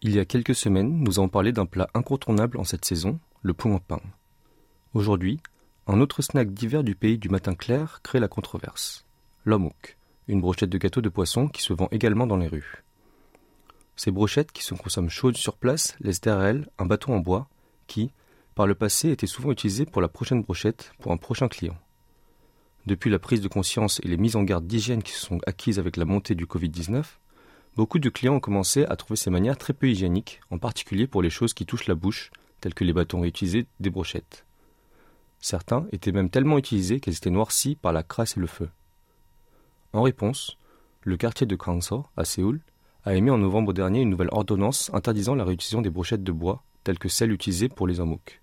Il 0.00 0.14
y 0.14 0.20
a 0.20 0.24
quelques 0.24 0.54
semaines, 0.54 1.02
nous 1.02 1.18
avons 1.18 1.28
parlé 1.28 1.50
d'un 1.50 1.66
plat 1.66 1.88
incontournable 1.92 2.58
en 2.58 2.64
cette 2.64 2.84
saison, 2.84 3.18
le 3.42 3.52
en 3.64 3.78
pain. 3.78 4.00
Aujourd'hui, 4.92 5.40
un 5.88 6.00
autre 6.00 6.22
snack 6.22 6.52
d'hiver 6.52 6.84
du 6.84 6.94
pays 6.94 7.18
du 7.18 7.28
matin 7.28 7.54
clair 7.54 8.00
crée 8.04 8.20
la 8.20 8.28
controverse. 8.28 9.04
L'omouk, 9.44 9.96
une 10.28 10.40
brochette 10.40 10.70
de 10.70 10.78
gâteau 10.78 11.00
de 11.00 11.08
poisson 11.08 11.48
qui 11.48 11.62
se 11.62 11.72
vend 11.72 11.88
également 11.90 12.28
dans 12.28 12.36
les 12.36 12.48
rues. 12.48 12.84
Ces 13.96 14.12
brochettes, 14.12 14.52
qui 14.52 14.62
se 14.62 14.74
consomment 14.74 15.10
chaudes 15.10 15.36
sur 15.36 15.56
place, 15.56 15.96
laissent 16.00 16.20
derrière 16.20 16.46
elles 16.46 16.68
un 16.78 16.86
bâton 16.86 17.14
en 17.14 17.18
bois 17.18 17.48
qui, 17.88 18.12
par 18.54 18.68
le 18.68 18.76
passé, 18.76 19.10
était 19.10 19.26
souvent 19.26 19.50
utilisé 19.50 19.84
pour 19.84 20.00
la 20.00 20.08
prochaine 20.08 20.42
brochette 20.42 20.92
pour 21.00 21.10
un 21.10 21.16
prochain 21.16 21.48
client. 21.48 21.76
Depuis 22.86 23.08
la 23.08 23.18
prise 23.18 23.40
de 23.40 23.48
conscience 23.48 23.98
et 24.02 24.08
les 24.08 24.18
mises 24.18 24.36
en 24.36 24.42
garde 24.42 24.66
d'hygiène 24.66 25.02
qui 25.02 25.12
se 25.12 25.20
sont 25.20 25.38
acquises 25.46 25.78
avec 25.78 25.96
la 25.96 26.04
montée 26.04 26.34
du 26.34 26.44
Covid-19, 26.44 27.02
beaucoup 27.76 27.98
de 27.98 28.10
clients 28.10 28.34
ont 28.34 28.40
commencé 28.40 28.84
à 28.84 28.96
trouver 28.96 29.16
ces 29.16 29.30
manières 29.30 29.56
très 29.56 29.72
peu 29.72 29.88
hygiéniques, 29.88 30.40
en 30.50 30.58
particulier 30.58 31.06
pour 31.06 31.22
les 31.22 31.30
choses 31.30 31.54
qui 31.54 31.64
touchent 31.64 31.86
la 31.86 31.94
bouche, 31.94 32.30
telles 32.60 32.74
que 32.74 32.84
les 32.84 32.92
bâtons 32.92 33.22
réutilisés 33.22 33.66
des 33.80 33.88
brochettes. 33.88 34.44
Certains 35.40 35.86
étaient 35.92 36.12
même 36.12 36.28
tellement 36.28 36.58
utilisés 36.58 37.00
qu'elles 37.00 37.16
étaient 37.16 37.30
noircies 37.30 37.74
par 37.74 37.92
la 37.94 38.02
crasse 38.02 38.36
et 38.36 38.40
le 38.40 38.46
feu. 38.46 38.68
En 39.94 40.02
réponse, 40.02 40.58
le 41.02 41.16
quartier 41.16 41.46
de 41.46 41.56
Kangso, 41.56 42.04
à 42.18 42.26
Séoul, 42.26 42.60
a 43.04 43.14
émis 43.14 43.30
en 43.30 43.38
novembre 43.38 43.72
dernier 43.72 44.02
une 44.02 44.10
nouvelle 44.10 44.30
ordonnance 44.30 44.90
interdisant 44.92 45.34
la 45.34 45.44
réutilisation 45.44 45.80
des 45.80 45.90
brochettes 45.90 46.24
de 46.24 46.32
bois 46.32 46.62
telles 46.82 46.98
que 46.98 47.08
celles 47.08 47.32
utilisées 47.32 47.70
pour 47.70 47.86
les 47.86 48.00
amouk. 48.00 48.42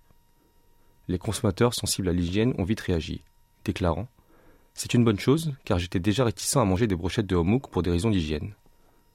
Les 1.06 1.18
consommateurs 1.18 1.74
sensibles 1.74 2.08
à 2.08 2.12
l'hygiène 2.12 2.54
ont 2.58 2.64
vite 2.64 2.80
réagi, 2.80 3.22
déclarant 3.64 4.08
C'est 4.74 4.94
une 4.94 5.04
bonne 5.04 5.18
chose, 5.18 5.54
car 5.64 5.78
j'étais 5.78 6.00
déjà 6.00 6.24
réticent 6.24 6.56
à 6.56 6.64
manger 6.64 6.86
des 6.86 6.96
brochettes 6.96 7.26
de 7.26 7.36
homouk 7.36 7.68
pour 7.68 7.82
des 7.82 7.90
raisons 7.90 8.10
d'hygiène. 8.10 8.54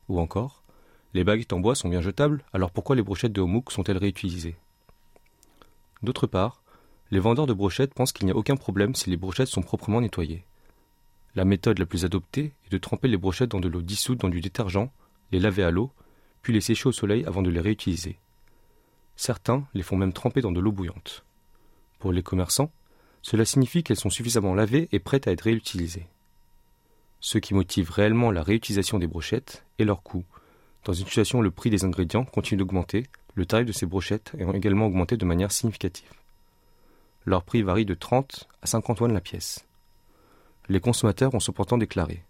Ou 0.10 0.20
encore 0.20 0.64
Les 1.14 1.24
baguettes 1.24 1.54
en 1.54 1.60
bois 1.60 1.76
sont 1.76 1.90
bien 1.90 2.02
jetables, 2.02 2.44
alors 2.54 2.72
pourquoi 2.72 2.96
les 2.96 3.02
brochettes 3.02 3.34
de 3.34 3.42
homouk 3.42 3.72
sont-elles 3.72 3.98
réutilisées? 3.98 4.56
D'autre 6.04 6.28
part, 6.28 6.62
les 7.10 7.20
vendeurs 7.20 7.48
de 7.48 7.54
brochettes 7.54 7.94
pensent 7.94 8.12
qu'il 8.12 8.26
n'y 8.26 8.32
a 8.32 8.36
aucun 8.36 8.56
problème 8.56 8.94
si 8.94 9.10
les 9.10 9.18
brochettes 9.18 9.48
sont 9.48 9.62
proprement 9.62 10.02
nettoyées. 10.02 10.46
La 11.36 11.46
méthode 11.46 11.80
la 11.80 11.86
plus 11.86 12.06
adoptée 12.06 12.54
est 12.66 12.72
de 12.72 12.78
tremper 12.78 13.08
les 13.08 13.18
brochettes 13.18 13.52
dans 13.52 13.60
de 13.60 13.68
l'eau 13.68 13.82
dissoute 13.82 14.20
dans 14.20 14.30
du 14.30 14.42
détergent, 14.42 14.90
les 15.32 15.40
laver 15.40 15.64
à 15.64 15.72
l'eau, 15.72 15.92
puis 16.42 16.54
les 16.54 16.62
sécher 16.62 16.90
au 16.90 16.92
soleil 16.92 17.26
avant 17.26 17.42
de 17.42 17.50
les 17.50 17.60
réutiliser. 17.60 18.20
Certains 19.16 19.66
les 19.74 19.84
font 19.84 19.98
même 19.98 20.14
tremper 20.14 20.42
dans 20.42 20.52
de 20.52 20.60
l'eau 20.60 20.72
bouillante. 20.72 21.26
Pour 22.00 22.12
les 22.12 22.24
commerçants, 22.24 22.72
cela 23.30 23.44
signifie 23.44 23.84
qu'elles 23.84 24.00
sont 24.00 24.10
suffisamment 24.10 24.56
lavées 24.56 24.88
et 24.94 25.00
prêtes 25.00 25.28
à 25.28 25.34
être 25.34 25.42
réutilisées. 25.42 26.08
Ce 27.20 27.38
qui 27.38 27.54
motive 27.54 27.92
réellement 27.92 28.32
la 28.32 28.42
réutilisation 28.42 29.00
des 29.00 29.08
brochettes 29.08 29.66
est 29.80 29.84
leur 29.84 30.02
coût. 30.02 30.24
Dans 30.86 30.94
une 30.94 31.06
situation 31.06 31.40
où 31.40 31.42
le 31.42 31.52
prix 31.52 31.70
des 31.70 31.84
ingrédients 31.84 32.24
continue 32.24 32.60
d'augmenter, 32.60 33.04
le 33.36 33.46
tarif 33.46 33.66
de 33.66 33.74
ces 33.74 33.86
brochettes 33.86 34.32
ayant 34.38 34.54
également 34.54 34.86
augmenté 34.86 35.18
de 35.18 35.26
manière 35.26 35.52
significative. 35.52 36.10
Leur 37.26 37.44
prix 37.44 37.64
varie 37.64 37.84
de 37.84 37.96
30 37.96 38.48
à 38.62 38.66
50 38.66 39.02
won 39.02 39.08
la 39.10 39.20
pièce. 39.20 39.66
Les 40.70 40.80
consommateurs 40.80 41.36
ont 41.36 41.42
cependant 41.42 41.78
déclaré 41.78 42.24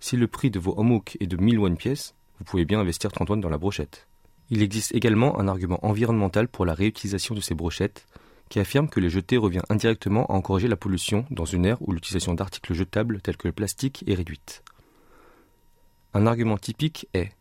Si 0.00 0.16
le 0.16 0.26
prix 0.26 0.50
de 0.50 0.58
vos 0.58 0.72
homouk 0.78 1.18
est 1.20 1.26
de 1.26 1.36
1000 1.36 1.58
won 1.58 1.76
pièce, 1.76 2.14
vous 2.38 2.44
pouvez 2.46 2.64
bien 2.64 2.80
investir 2.80 3.12
30 3.12 3.28
won 3.28 3.36
dans 3.36 3.50
la 3.50 3.58
brochette. 3.58 4.08
Il 4.48 4.62
existe 4.62 4.94
également 4.94 5.38
un 5.38 5.48
argument 5.48 5.84
environnemental 5.84 6.48
pour 6.48 6.64
la 6.64 6.72
réutilisation 6.72 7.34
de 7.34 7.42
ces 7.42 7.54
brochettes 7.54 8.06
qui 8.48 8.60
affirme 8.60 8.88
que 8.88 9.00
les 9.00 9.10
jeter 9.10 9.36
revient 9.36 9.62
indirectement 9.68 10.26
à 10.26 10.34
encourager 10.34 10.68
la 10.68 10.76
pollution 10.76 11.26
dans 11.30 11.44
une 11.44 11.66
ère 11.66 11.80
où 11.80 11.92
l'utilisation 11.92 12.34
d'articles 12.34 12.74
jetables 12.74 13.20
tels 13.20 13.36
que 13.36 13.48
le 13.48 13.52
plastique 13.52 14.04
est 14.06 14.14
réduite. 14.14 14.62
Un 16.12 16.26
argument 16.26 16.58
typique 16.58 17.08
est 17.14 17.32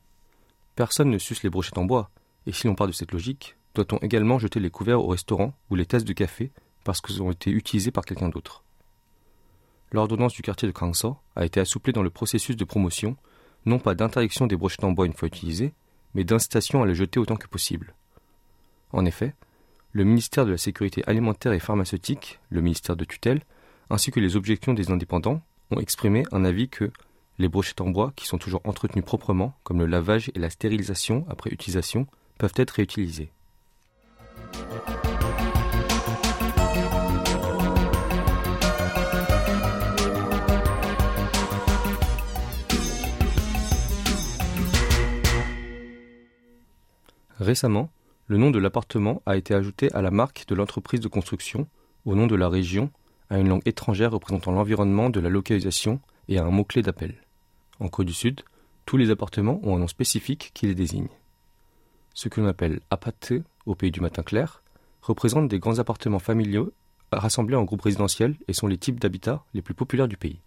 Personne 0.75 1.11
ne 1.11 1.19
suce 1.19 1.43
les 1.43 1.51
brochettes 1.51 1.77
en 1.77 1.85
bois, 1.85 2.09
et 2.47 2.51
si 2.51 2.65
l'on 2.65 2.73
part 2.73 2.87
de 2.87 2.91
cette 2.91 3.11
logique, 3.11 3.55
doit-on 3.75 3.97
également 3.97 4.39
jeter 4.39 4.59
les 4.59 4.71
couverts 4.71 5.01
au 5.01 5.07
restaurant 5.07 5.53
ou 5.69 5.75
les 5.75 5.85
tasses 5.85 6.05
de 6.05 6.13
café 6.13 6.51
parce 6.83 6.99
qu'ils 6.99 7.21
ont 7.21 7.31
été 7.31 7.51
utilisés 7.51 7.91
par 7.91 8.05
quelqu'un 8.05 8.29
d'autre? 8.29 8.63
L'ordonnance 9.91 10.33
du 10.33 10.41
quartier 10.41 10.67
de 10.67 10.73
Kangso 10.73 11.17
a 11.35 11.45
été 11.45 11.59
assouplée 11.59 11.93
dans 11.93 12.01
le 12.01 12.09
processus 12.09 12.55
de 12.55 12.65
promotion, 12.65 13.15
non 13.65 13.77
pas 13.77 13.93
d'interdiction 13.93 14.47
des 14.47 14.55
brochettes 14.55 14.83
en 14.83 14.91
bois 14.91 15.05
une 15.05 15.13
fois 15.13 15.27
utilisées, 15.27 15.73
mais 16.15 16.23
d'incitation 16.23 16.81
à 16.81 16.87
les 16.87 16.95
jeter 16.95 17.19
autant 17.19 17.35
que 17.35 17.47
possible. 17.47 17.93
En 18.91 19.05
effet, 19.05 19.35
le 19.93 20.03
ministère 20.03 20.45
de 20.45 20.51
la 20.51 20.57
Sécurité 20.57 21.03
alimentaire 21.05 21.53
et 21.53 21.59
pharmaceutique, 21.59 22.39
le 22.49 22.61
ministère 22.61 22.95
de 22.95 23.05
tutelle, 23.05 23.41
ainsi 23.91 24.09
que 24.09 24.19
les 24.19 24.35
objections 24.35 24.73
des 24.73 24.89
indépendants 24.89 25.41
ont 25.69 25.79
exprimé 25.79 26.23
un 26.31 26.43
avis 26.43 26.67
que 26.67 26.91
les 27.37 27.47
brochettes 27.47 27.81
en 27.81 27.91
bois, 27.91 28.11
qui 28.15 28.25
sont 28.25 28.39
toujours 28.39 28.61
entretenues 28.63 29.03
proprement, 29.03 29.53
comme 29.63 29.79
le 29.79 29.85
lavage 29.85 30.31
et 30.33 30.39
la 30.39 30.49
stérilisation 30.49 31.25
après 31.29 31.51
utilisation, 31.51 32.07
peuvent 32.39 32.53
être 32.55 32.71
réutilisées. 32.71 33.31
Récemment, 47.39 47.91
le 48.27 48.37
nom 48.37 48.51
de 48.51 48.59
l'appartement 48.59 49.21
a 49.25 49.35
été 49.35 49.53
ajouté 49.53 49.91
à 49.93 50.01
la 50.01 50.11
marque 50.11 50.45
de 50.47 50.55
l'entreprise 50.55 50.99
de 50.99 51.07
construction, 51.07 51.67
au 52.05 52.15
nom 52.15 52.27
de 52.27 52.35
la 52.35 52.49
région, 52.49 52.91
à 53.29 53.39
une 53.39 53.49
langue 53.49 53.67
étrangère 53.67 54.11
représentant 54.11 54.51
l'environnement 54.51 55.09
de 55.09 55.19
la 55.19 55.29
localisation 55.29 55.99
et 56.27 56.37
à 56.37 56.45
un 56.45 56.51
mot-clé 56.51 56.81
d'appel. 56.81 57.15
En 57.79 57.89
Corée 57.89 58.05
du 58.05 58.13
Sud, 58.13 58.41
tous 58.85 58.97
les 58.97 59.09
appartements 59.09 59.59
ont 59.63 59.75
un 59.75 59.79
nom 59.79 59.87
spécifique 59.87 60.51
qui 60.53 60.67
les 60.67 60.75
désigne. 60.75 61.07
Ce 62.13 62.29
que 62.29 62.39
l'on 62.39 62.47
appelle 62.47 62.79
apate 62.89 63.33
au 63.65 63.75
pays 63.75 63.91
du 63.91 64.01
matin 64.01 64.23
clair 64.23 64.61
représente 65.01 65.47
des 65.47 65.59
grands 65.59 65.79
appartements 65.79 66.19
familiaux 66.19 66.71
rassemblés 67.11 67.55
en 67.55 67.63
groupes 67.63 67.81
résidentiels 67.81 68.35
et 68.47 68.53
sont 68.53 68.67
les 68.67 68.77
types 68.77 68.99
d'habitats 68.99 69.43
les 69.53 69.61
plus 69.61 69.73
populaires 69.73 70.07
du 70.07 70.17
pays. 70.17 70.39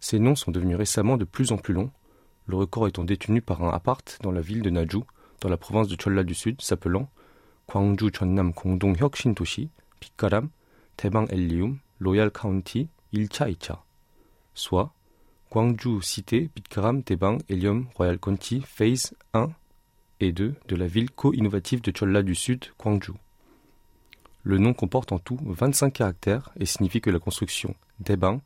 Ces 0.00 0.18
noms 0.18 0.34
sont 0.34 0.50
devenus 0.50 0.76
récemment 0.76 1.16
de 1.16 1.24
plus 1.24 1.52
en 1.52 1.58
plus 1.58 1.74
longs, 1.74 1.90
le 2.46 2.56
record 2.56 2.88
étant 2.88 3.04
détenu 3.04 3.42
par 3.42 3.62
un 3.62 3.70
appart 3.70 4.18
dans 4.22 4.32
la 4.32 4.40
ville 4.40 4.62
de 4.62 4.70
Naju, 4.70 5.04
dans 5.40 5.48
la 5.48 5.56
province 5.56 5.88
de 5.88 5.96
Cholla 6.00 6.22
du 6.22 6.34
Sud 6.34 6.60
s'appelant 6.60 7.08
Gwangju 7.68 8.10
Jeonnam 8.12 8.52
Gongdong 8.52 8.96
Hyokshin 8.96 9.32
Doshi, 9.32 9.70
Bikaram, 10.00 10.50
Taebang 10.96 11.26
Elium, 11.30 11.78
Royal 12.00 12.30
County, 12.30 12.88
Ilcha 13.12 13.46
soit 14.54 14.92
Gwangju 15.50 16.02
Cité, 16.02 16.50
Bikaram, 16.54 17.02
Taebang, 17.02 17.38
Elium, 17.48 17.86
Royal 17.96 18.18
County, 18.18 18.60
Phase 18.60 19.14
1 19.34 19.50
et 20.20 20.32
2 20.32 20.54
de 20.68 20.76
la 20.76 20.86
ville 20.86 21.10
co-innovative 21.10 21.80
de 21.80 21.92
Cholla 21.96 22.22
du 22.22 22.34
Sud, 22.34 22.66
Gwangju. 22.78 23.12
Le 24.42 24.58
nom 24.58 24.72
comporte 24.74 25.12
en 25.12 25.18
tout 25.18 25.38
25 25.42 25.92
caractères 25.92 26.50
et 26.58 26.66
signifie 26.66 27.00
que 27.00 27.10
la 27.10 27.18
construction 27.18 27.74
Taebang 28.04 28.40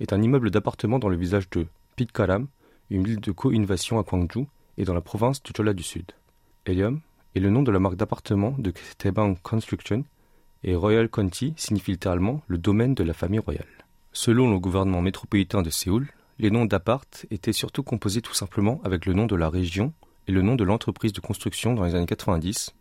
est 0.00 0.12
un 0.12 0.22
immeuble 0.22 0.50
d'appartement 0.50 0.98
dans 0.98 1.08
le 1.08 1.16
village 1.16 1.48
de 1.50 1.66
Pitkaram, 1.96 2.46
une 2.90 3.04
ville 3.04 3.20
de 3.20 3.32
co-innovation 3.32 3.98
à 3.98 4.02
Gwangju 4.02 4.46
et 4.76 4.84
dans 4.84 4.94
la 4.94 5.00
province 5.00 5.42
de 5.42 5.52
Cholla 5.56 5.72
du 5.72 5.82
Sud. 5.82 6.12
Helium 6.66 7.00
est 7.36 7.40
le 7.40 7.50
nom 7.50 7.62
de 7.62 7.70
la 7.70 7.78
marque 7.78 7.94
d'appartement 7.94 8.54
de 8.58 8.72
Taebang 8.98 9.36
Construction 9.40 10.04
et 10.64 10.74
Royal 10.74 11.08
County 11.08 11.54
signifie 11.56 11.92
littéralement 11.92 12.42
le 12.48 12.58
domaine 12.58 12.94
de 12.94 13.04
la 13.04 13.12
famille 13.12 13.38
royale. 13.38 13.68
Selon 14.12 14.50
le 14.50 14.58
gouvernement 14.58 15.00
métropolitain 15.00 15.62
de 15.62 15.70
Séoul, 15.70 16.08
les 16.40 16.50
noms 16.50 16.64
d'appart 16.64 17.24
étaient 17.30 17.52
surtout 17.52 17.84
composés 17.84 18.20
tout 18.20 18.34
simplement 18.34 18.80
avec 18.82 19.06
le 19.06 19.12
nom 19.12 19.26
de 19.26 19.36
la 19.36 19.48
région 19.48 19.92
et 20.26 20.32
le 20.32 20.42
nom 20.42 20.56
de 20.56 20.64
l'entreprise 20.64 21.12
de 21.12 21.20
construction 21.20 21.74
dans 21.74 21.84
les 21.84 21.94
années 21.94 22.04
90, 22.04 22.74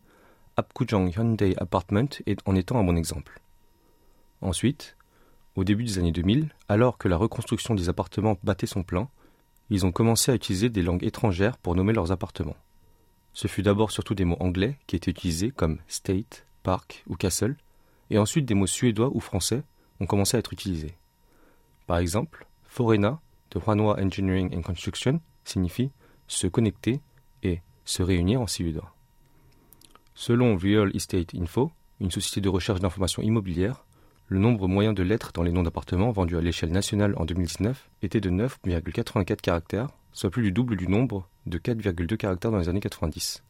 Apkujang 0.57 1.11
Hyundai 1.15 1.53
Apartment 1.57 2.09
en 2.45 2.55
étant 2.55 2.79
un 2.79 2.83
bon 2.83 2.97
exemple. 2.97 3.39
Ensuite, 4.41 4.97
au 5.55 5.63
début 5.63 5.83
des 5.83 5.99
années 5.99 6.11
2000, 6.11 6.49
alors 6.69 6.97
que 6.97 7.07
la 7.07 7.17
reconstruction 7.17 7.75
des 7.75 7.87
appartements 7.87 8.37
battait 8.43 8.65
son 8.65 8.81
plein, 8.81 9.09
ils 9.69 9.85
ont 9.85 9.91
commencé 9.91 10.31
à 10.31 10.35
utiliser 10.35 10.69
des 10.69 10.81
langues 10.81 11.03
étrangères 11.03 11.57
pour 11.57 11.75
nommer 11.75 11.93
leurs 11.93 12.11
appartements. 12.11 12.57
Ce 13.35 13.49
fut 13.49 13.63
d'abord 13.63 13.91
surtout 13.91 14.15
des 14.15 14.23
mots 14.23 14.37
anglais 14.39 14.79
qui 14.87 14.95
étaient 14.95 15.11
utilisés 15.11 15.51
comme 15.51 15.79
state, 15.87 16.47
park 16.63 17.03
ou 17.05 17.15
castle, 17.15 17.57
et 18.09 18.17
ensuite 18.17 18.45
des 18.45 18.53
mots 18.53 18.65
suédois 18.65 19.11
ou 19.13 19.19
français 19.19 19.61
ont 19.99 20.05
commencé 20.05 20.37
à 20.37 20.39
être 20.39 20.53
utilisés. 20.53 20.95
Par 21.85 21.97
exemple, 21.97 22.47
Forena 22.63 23.19
de 23.51 23.59
Hanwha 23.59 24.01
Engineering 24.01 24.55
and 24.55 24.61
Construction 24.61 25.19
signifie 25.43 25.91
se 26.27 26.47
connecter 26.47 27.01
et 27.43 27.59
se 27.83 28.01
réunir 28.03 28.39
en 28.39 28.47
suédois. 28.47 28.95
Selon 30.13 30.55
Real 30.55 30.95
Estate 30.95 31.35
Info, 31.35 31.73
une 31.99 32.11
société 32.11 32.39
de 32.39 32.47
recherche 32.47 32.79
d'informations 32.79 33.21
immobilières, 33.21 33.85
le 34.27 34.39
nombre 34.39 34.67
moyen 34.67 34.93
de 34.93 35.03
lettres 35.03 35.31
dans 35.33 35.43
les 35.43 35.51
noms 35.51 35.61
d'appartements 35.61 36.11
vendus 36.11 36.37
à 36.37 36.41
l'échelle 36.41 36.71
nationale 36.71 37.13
en 37.17 37.25
2019 37.25 37.89
était 38.01 38.21
de 38.21 38.31
9,84 38.31 39.35
caractères, 39.35 39.89
soit 40.13 40.31
plus 40.31 40.41
du 40.41 40.51
double 40.51 40.77
du 40.77 40.87
nombre 40.87 41.29
de 41.45 41.59
4,2 41.59 42.17
caractères 42.17 42.51
dans 42.51 42.57
les 42.57 42.69
années 42.69 42.79
90. 42.79 43.43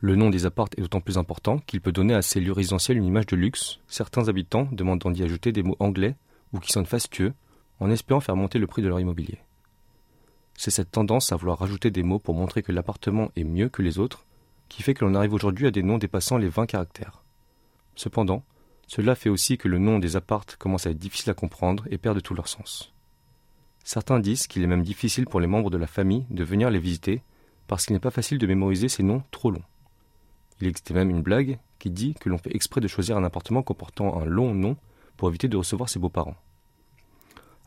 Le 0.00 0.16
nom 0.16 0.30
des 0.30 0.46
appartes 0.46 0.76
est 0.78 0.80
d'autant 0.80 1.02
plus 1.02 1.18
important 1.18 1.58
qu'il 1.58 1.82
peut 1.82 1.92
donner 1.92 2.14
à 2.14 2.22
ces 2.22 2.40
lieux 2.40 2.52
résidentiels 2.52 2.96
une 2.96 3.04
image 3.04 3.26
de 3.26 3.36
luxe, 3.36 3.78
certains 3.88 4.28
habitants 4.28 4.68
demandant 4.72 5.10
d'y 5.10 5.22
ajouter 5.22 5.52
des 5.52 5.62
mots 5.62 5.76
anglais 5.80 6.16
ou 6.52 6.60
qui 6.60 6.72
sonnent 6.72 6.86
fastueux, 6.86 7.34
en 7.78 7.90
espérant 7.90 8.20
faire 8.20 8.36
monter 8.36 8.58
le 8.58 8.66
prix 8.66 8.82
de 8.82 8.88
leur 8.88 9.00
immobilier. 9.00 9.38
C'est 10.56 10.70
cette 10.70 10.90
tendance 10.90 11.30
à 11.32 11.36
vouloir 11.36 11.58
rajouter 11.58 11.90
des 11.90 12.02
mots 12.02 12.18
pour 12.18 12.34
montrer 12.34 12.62
que 12.62 12.72
l'appartement 12.72 13.30
est 13.36 13.44
mieux 13.44 13.68
que 13.68 13.82
les 13.82 13.98
autres 13.98 14.24
qui 14.68 14.82
fait 14.82 14.94
que 14.94 15.04
l'on 15.04 15.14
arrive 15.14 15.34
aujourd'hui 15.34 15.66
à 15.66 15.70
des 15.70 15.82
noms 15.82 15.98
dépassant 15.98 16.38
les 16.38 16.48
20 16.48 16.66
caractères. 16.66 17.22
Cependant, 17.94 18.42
cela 18.86 19.14
fait 19.14 19.30
aussi 19.30 19.58
que 19.58 19.68
le 19.68 19.78
nom 19.78 19.98
des 19.98 20.16
appartes 20.16 20.56
commence 20.56 20.86
à 20.86 20.90
être 20.90 20.98
difficile 20.98 21.30
à 21.30 21.34
comprendre 21.34 21.84
et 21.90 21.98
perd 21.98 22.16
de 22.16 22.20
tout 22.20 22.34
leur 22.34 22.48
sens. 22.48 22.92
Certains 23.84 24.20
disent 24.20 24.46
qu'il 24.46 24.62
est 24.62 24.68
même 24.68 24.82
difficile 24.82 25.26
pour 25.26 25.40
les 25.40 25.46
membres 25.46 25.70
de 25.70 25.78
la 25.78 25.86
famille 25.86 26.26
de 26.30 26.44
venir 26.44 26.70
les 26.70 26.78
visiter 26.78 27.22
parce 27.66 27.86
qu'il 27.86 27.94
n'est 27.94 28.00
pas 28.00 28.10
facile 28.10 28.38
de 28.38 28.46
mémoriser 28.46 28.88
ces 28.88 29.02
noms 29.02 29.22
trop 29.30 29.50
longs. 29.50 29.64
Il 30.60 30.68
existait 30.68 30.94
même 30.94 31.10
une 31.10 31.22
blague 31.22 31.58
qui 31.78 31.90
dit 31.90 32.14
que 32.14 32.28
l'on 32.28 32.38
fait 32.38 32.54
exprès 32.54 32.80
de 32.80 32.88
choisir 32.88 33.16
un 33.16 33.24
appartement 33.24 33.62
comportant 33.62 34.20
un 34.20 34.24
long 34.24 34.54
nom 34.54 34.76
pour 35.16 35.28
éviter 35.28 35.48
de 35.48 35.56
recevoir 35.56 35.88
ses 35.88 35.98
beaux-parents. 35.98 36.36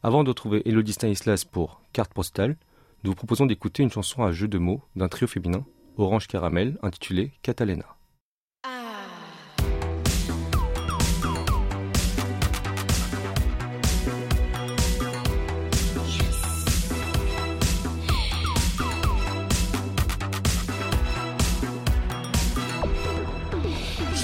Avant 0.04 0.24
de 0.24 0.30
retrouver 0.30 0.62
Elodie 0.68 0.94
Stanislas 0.94 1.44
pour 1.44 1.82
Carte 1.92 2.14
postale, 2.14 2.56
nous 3.04 3.12
vous 3.12 3.16
proposons 3.16 3.46
d'écouter 3.46 3.84
une 3.84 3.92
chanson 3.92 4.24
à 4.24 4.32
jeu 4.32 4.48
de 4.48 4.58
mots 4.58 4.82
d'un 4.96 5.08
trio 5.08 5.28
féminin, 5.28 5.66
Orange 5.98 6.28
Caramel, 6.28 6.78
intitulée 6.82 7.34
Catalina. 7.42 7.86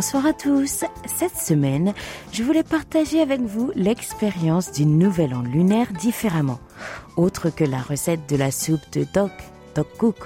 Bonsoir 0.00 0.24
à 0.24 0.32
tous. 0.32 0.86
Cette 1.04 1.36
semaine, 1.36 1.92
je 2.32 2.42
voulais 2.42 2.62
partager 2.62 3.20
avec 3.20 3.42
vous 3.42 3.70
l'expérience 3.74 4.72
d'une 4.72 4.98
nouvelle 4.98 5.34
an 5.34 5.42
lunaire 5.42 5.92
différemment, 5.92 6.58
autre 7.18 7.50
que 7.50 7.64
la 7.64 7.82
recette 7.82 8.26
de 8.26 8.36
la 8.36 8.50
soupe 8.50 8.90
de 8.92 9.04
Dok, 9.12 9.30
Dok 9.74 9.88
Cook, 9.98 10.16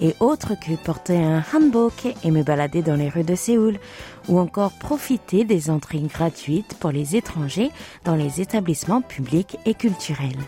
et 0.00 0.14
autre 0.20 0.52
que 0.54 0.76
porter 0.84 1.16
un 1.16 1.42
hanbok 1.52 2.14
et 2.22 2.30
me 2.30 2.44
balader 2.44 2.82
dans 2.82 2.94
les 2.94 3.08
rues 3.08 3.24
de 3.24 3.34
Séoul, 3.34 3.80
ou 4.28 4.38
encore 4.38 4.70
profiter 4.70 5.42
des 5.42 5.68
entrées 5.68 5.98
gratuites 5.98 6.76
pour 6.78 6.92
les 6.92 7.16
étrangers 7.16 7.72
dans 8.04 8.14
les 8.14 8.40
établissements 8.40 9.02
publics 9.02 9.58
et 9.66 9.74
culturels. 9.74 10.38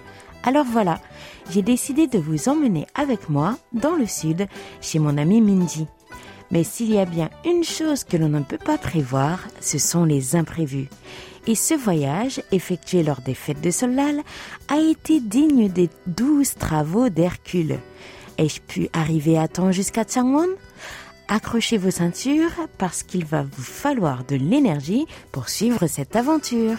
Alors 0.44 0.64
voilà, 0.64 1.00
j'ai 1.50 1.62
décidé 1.62 2.06
de 2.06 2.20
vous 2.20 2.48
emmener 2.48 2.86
avec 2.94 3.30
moi 3.30 3.58
dans 3.72 3.96
le 3.96 4.06
sud, 4.06 4.46
chez 4.80 5.00
mon 5.00 5.18
ami 5.18 5.40
Minji. 5.40 5.88
Mais 6.50 6.64
s'il 6.64 6.92
y 6.92 6.98
a 6.98 7.04
bien 7.04 7.30
une 7.44 7.64
chose 7.64 8.04
que 8.04 8.16
l'on 8.16 8.28
ne 8.28 8.40
peut 8.40 8.58
pas 8.58 8.78
prévoir, 8.78 9.40
ce 9.60 9.78
sont 9.78 10.04
les 10.04 10.36
imprévus. 10.36 10.88
Et 11.46 11.54
ce 11.54 11.74
voyage, 11.74 12.42
effectué 12.50 13.02
lors 13.02 13.20
des 13.20 13.34
fêtes 13.34 13.60
de 13.60 13.70
Solal, 13.70 14.20
a 14.68 14.78
été 14.78 15.20
digne 15.20 15.68
des 15.68 15.88
douze 16.06 16.54
travaux 16.54 17.08
d'Hercule. 17.08 17.78
Ai-je 18.38 18.60
pu 18.60 18.88
arriver 18.92 19.38
à 19.38 19.48
temps 19.48 19.72
jusqu'à 19.72 20.04
Changwon 20.04 20.48
Accrochez 21.28 21.78
vos 21.78 21.90
ceintures 21.90 22.68
parce 22.78 23.02
qu'il 23.02 23.24
va 23.24 23.42
vous 23.42 23.62
falloir 23.62 24.24
de 24.24 24.36
l'énergie 24.36 25.06
pour 25.32 25.48
suivre 25.48 25.86
cette 25.88 26.14
aventure. 26.14 26.76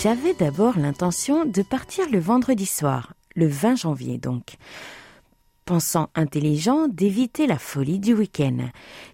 J'avais 0.00 0.32
d'abord 0.32 0.78
l'intention 0.78 1.44
de 1.44 1.60
partir 1.60 2.08
le 2.08 2.20
vendredi 2.20 2.66
soir, 2.66 3.14
le 3.34 3.48
20 3.48 3.74
janvier 3.74 4.16
donc, 4.16 4.54
pensant 5.64 6.08
intelligent 6.14 6.86
d'éviter 6.86 7.48
la 7.48 7.58
folie 7.58 7.98
du 7.98 8.14
week-end. 8.14 8.58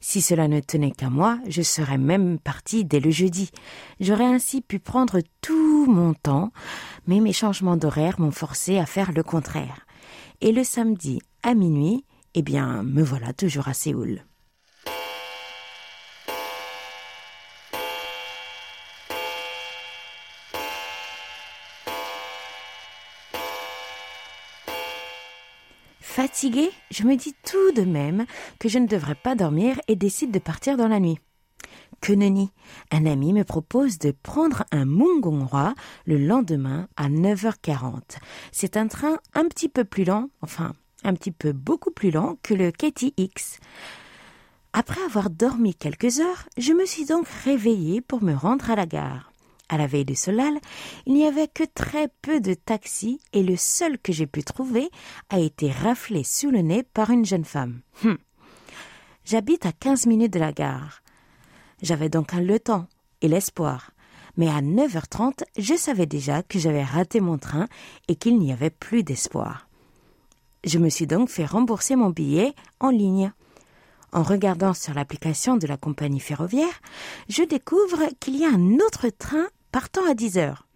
Si 0.03 0.21
cela 0.21 0.47
ne 0.47 0.61
tenait 0.61 0.91
qu'à 0.91 1.09
moi, 1.09 1.39
je 1.49 1.63
serais 1.63 1.97
même 1.97 2.39
parti 2.39 2.85
dès 2.85 3.01
le 3.01 3.11
jeudi. 3.11 3.51
J'aurais 3.99 4.27
ainsi 4.27 4.61
pu 4.61 4.79
prendre 4.79 5.21
tout 5.41 5.87
mon 5.87 6.13
temps, 6.13 6.53
mais 7.07 7.21
mes 7.21 7.33
changements 7.33 7.79
d'horaire 7.79 8.21
m'ont 8.21 8.31
forcé 8.31 8.79
à 8.79 8.85
faire 8.85 9.13
le 9.13 9.23
contraire. 9.23 9.87
Et 10.43 10.53
le 10.53 10.65
samedi, 10.65 11.23
à 11.43 11.55
minuit, 11.55 12.05
eh 12.35 12.43
bien, 12.43 12.83
me 12.83 13.03
voilà 13.03 13.33
toujours 13.33 13.69
à 13.69 13.75
Séoul. 13.75 14.23
Fatiguée, 26.15 26.71
je 26.93 27.03
me 27.03 27.17
dis 27.17 27.35
tout 27.45 27.73
de 27.73 27.83
même 27.83 28.25
que 28.61 28.69
je 28.69 28.79
ne 28.79 28.87
devrais 28.87 29.17
pas 29.17 29.35
dormir 29.35 29.81
et 29.89 29.97
décide 29.97 30.31
de 30.31 30.39
partir 30.39 30.77
dans 30.77 30.87
la 30.87 31.01
nuit. 31.01 31.19
Que 32.01 32.13
nenni, 32.13 32.53
un 32.93 33.05
ami 33.05 33.33
me 33.33 33.43
propose 33.43 33.99
de 33.99 34.13
prendre 34.23 34.63
un 34.71 34.85
Mungonghwa 34.85 35.75
le 36.07 36.19
lendemain 36.19 36.87
à 36.97 37.09
9h40. 37.09 38.19
C'est 38.53 38.77
un 38.77 38.87
train 38.87 39.19
un 39.35 39.49
petit 39.49 39.69
peu 39.69 39.83
plus 39.83 40.05
lent, 40.05 40.29
enfin 40.41 40.75
un 41.03 41.15
petit 41.15 41.33
peu 41.33 41.51
beaucoup 41.51 41.91
plus 41.91 42.13
lent 42.13 42.39
que 42.45 42.55
le 42.55 42.71
KTX. 42.71 43.59
Après 44.73 45.03
avoir 45.03 45.31
dormi 45.31 45.75
quelques 45.75 46.21
heures, 46.21 46.49
je 46.57 46.75
me 46.75 46.87
suis 46.87 47.07
donc 47.07 47.27
réveillée 47.45 48.01
pour 48.01 48.23
me 48.23 48.35
rendre 48.35 48.71
à 48.71 48.77
la 48.77 48.87
gare. 48.87 49.34
À 49.75 49.77
la 49.77 49.89
veille 49.89 50.05
de 50.05 50.15
Solal, 50.15 50.61
il 51.05 51.15
n'y 51.15 51.27
avait 51.27 51.49
que 51.49 51.65
très 51.65 52.07
peu 52.23 52.39
de 52.39 52.55
taxis 52.55 53.19
et 53.33 53.43
le 53.43 53.57
seul 53.57 53.99
que 53.99 54.13
j'ai 54.13 54.29
pu 54.29 54.45
trouver 54.45 54.89
a 55.31 55.41
été 55.41 55.69
raflé 55.69 56.23
sous 56.23 56.53
le 56.53 56.61
nez 56.61 56.85
par 56.85 57.11
une 57.11 57.25
jeune 57.25 57.45
femme. 57.45 57.81
Hum. 58.05 58.17
J'habite 59.25 59.67
à 59.67 59.73
15 59.73 60.07
minutes 60.07 60.33
de 60.33 60.39
la 60.39 60.53
gare. 60.53 61.03
J'avais 61.83 62.09
donc 62.09 62.35
le 62.35 62.61
temps 62.61 62.87
et 63.21 63.27
l'espoir. 63.27 63.91
Mais 64.37 64.47
à 64.49 64.61
9h30, 64.61 65.43
je 65.59 65.75
savais 65.75 66.07
déjà 66.07 66.45
que 66.45 66.61
j'avais 66.61 66.85
raté 66.85 67.19
mon 67.19 67.39
train 67.39 67.67
et 68.07 68.15
qu'il 68.15 68.39
n'y 68.39 68.53
avait 68.53 68.71
plus 68.71 69.03
d'espoir. 69.03 69.67
Je 70.63 70.79
me 70.79 70.89
suis 70.89 71.09
donc 71.09 71.31
fait 71.31 71.47
rembourser 71.47 71.97
mon 71.97 72.11
billet 72.11 72.55
en 72.79 72.91
ligne. 72.91 73.33
En 74.13 74.23
regardant 74.23 74.73
sur 74.73 74.95
l'application 74.95 75.57
de 75.57 75.67
la 75.67 75.77
compagnie 75.77 76.21
ferroviaire, 76.21 76.81
je 77.29 77.43
découvre 77.43 78.05
qu'il 78.21 78.37
y 78.37 78.45
a 78.45 78.51
un 78.51 78.75
autre 78.75 79.09
train 79.09 79.49
partant 79.75 80.09
à 80.09 80.15
10 80.15 80.39
heures. 80.39 80.69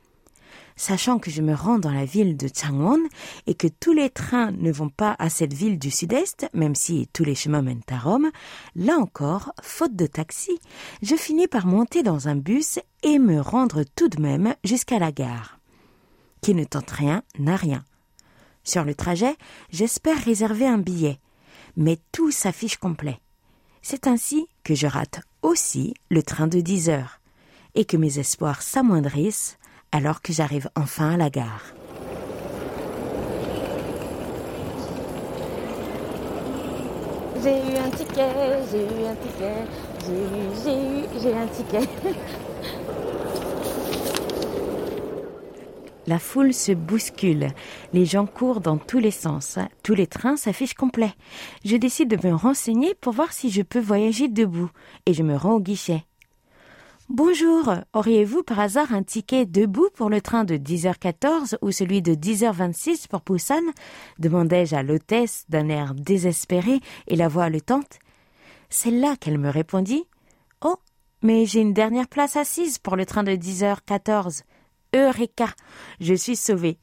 Sachant 0.75 1.21
que 1.21 1.31
je 1.31 1.41
me 1.41 1.55
rends 1.55 1.79
dans 1.79 1.93
la 1.93 2.05
ville 2.05 2.37
de 2.37 2.49
Changwon 2.53 2.99
et 3.47 3.55
que 3.55 3.69
tous 3.69 3.93
les 3.93 4.11
trains 4.11 4.51
ne 4.51 4.73
vont 4.73 4.89
pas 4.89 5.15
à 5.21 5.31
cette 5.31 5.53
ville 5.53 5.79
du 5.79 5.93
sud-est, 5.93 6.49
même 6.53 6.75
si 6.75 7.09
tous 7.13 7.23
les 7.23 7.37
chemins 7.37 7.63
mènent 7.63 7.85
à 7.93 7.97
Rome, 7.97 8.29
là 8.75 8.97
encore, 8.99 9.53
faute 9.63 9.95
de 9.95 10.07
taxi, 10.07 10.59
je 11.01 11.15
finis 11.15 11.47
par 11.47 11.65
monter 11.65 12.03
dans 12.03 12.27
un 12.27 12.35
bus 12.35 12.81
et 13.05 13.21
me 13.21 13.41
rendre 13.41 13.85
tout 13.95 14.09
de 14.09 14.21
même 14.21 14.57
jusqu'à 14.65 14.99
la 14.99 15.13
gare. 15.13 15.61
Qui 16.41 16.57
ne 16.57 16.65
tente 16.65 16.91
rien 16.91 17.23
n'a 17.39 17.55
rien. 17.55 17.85
Sur 18.65 18.83
le 18.83 18.97
trajet, 18.97 19.37
j'espère 19.71 20.19
réserver 20.25 20.67
un 20.67 20.79
billet, 20.79 21.21
mais 21.77 22.01
tout 22.11 22.33
s'affiche 22.33 22.79
complet. 22.79 23.21
C'est 23.81 24.09
ainsi 24.09 24.49
que 24.65 24.75
je 24.75 24.89
rate 24.89 25.21
aussi 25.43 25.95
le 26.11 26.25
train 26.25 26.49
de 26.49 26.61
10 26.61 26.89
heures 26.89 27.21
et 27.79 27.85
que 27.85 27.97
mes 27.97 28.19
espoirs 28.19 28.61
s'amoindrissent 28.61 29.57
alors 29.93 30.21
que 30.21 30.33
j'arrive 30.33 30.69
enfin 30.75 31.13
à 31.13 31.17
la 31.17 31.31
gare. 31.31 31.63
J'ai 37.41 37.51
eu 37.51 37.77
un 37.77 37.91
ticket, 37.91 38.35
j'ai 38.73 38.83
eu 38.83 39.07
un 39.07 39.15
ticket, 39.15 39.65
j'ai 40.05 40.13
eu, 40.13 40.49
j'ai 40.65 40.73
eu, 40.73 41.05
j'ai 41.23 41.35
un 41.35 41.47
ticket. 41.47 41.89
La 46.09 46.19
foule 46.19 46.53
se 46.53 46.73
bouscule, 46.73 47.53
les 47.93 48.07
gens 48.07 48.27
courent 48.27 48.61
dans 48.61 48.79
tous 48.79 48.99
les 48.99 49.13
sens, 49.13 49.59
tous 49.85 49.95
les 49.95 50.09
trains 50.09 50.37
s'affichent 50.37 50.75
complets. 50.75 51.15
Je 51.65 51.77
décide 51.77 52.09
de 52.09 52.27
me 52.27 52.35
renseigner 52.35 52.97
pour 52.97 53.13
voir 53.13 53.33
si 53.33 53.51
je 53.51 53.63
peux 53.63 53.79
voyager 53.79 54.27
debout, 54.27 54.71
et 55.07 55.15
je 55.15 55.23
me 55.23 55.37
rends 55.37 55.53
au 55.53 55.61
guichet. 55.61 56.08
Bonjour, 57.11 57.73
auriez-vous 57.95 58.43
par 58.43 58.61
hasard 58.61 58.93
un 58.93 59.03
ticket 59.03 59.47
debout 59.47 59.89
pour 59.95 60.11
le 60.11 60.21
train 60.21 60.45
de 60.45 60.57
10h14 60.57 61.57
ou 61.63 61.71
celui 61.71 62.03
de 62.03 62.13
10h26 62.13 63.09
pour 63.09 63.21
Busan? 63.21 63.63
demandai-je 64.19 64.77
à 64.77 64.83
l'hôtesse 64.83 65.47
d'un 65.49 65.71
air 65.71 65.95
désespéré 65.95 66.81
et 67.07 67.17
la 67.17 67.29
voix 67.29 67.45
haletante. 67.45 67.99
C'est 68.69 68.91
là 68.91 69.17
qu'elle 69.19 69.39
me 69.39 69.49
répondit. 69.49 70.05
Oh, 70.63 70.77
mais 71.23 71.47
j'ai 71.47 71.63
une 71.63 71.73
dernière 71.73 72.09
place 72.09 72.37
assise 72.37 72.79
pour 72.79 72.95
le 72.95 73.07
train 73.07 73.23
de 73.23 73.33
10h14. 73.33 74.43
Eureka 74.95 75.49
Je 76.01 76.13
suis 76.13 76.37
sauvée. 76.37 76.77